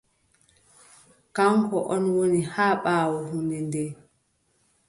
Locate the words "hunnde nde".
3.29-3.83